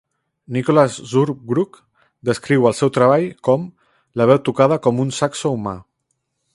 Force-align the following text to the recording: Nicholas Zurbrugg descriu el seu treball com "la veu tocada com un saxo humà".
Nicholas 0.55 0.95
Zurbrugg 1.09 1.77
descriu 2.31 2.65
el 2.71 2.77
seu 2.79 2.93
treball 2.97 3.29
com 3.49 3.69
"la 4.21 4.31
veu 4.33 4.43
tocada 4.49 4.83
com 4.89 5.05
un 5.09 5.17
saxo 5.23 5.55
humà". 5.59 5.77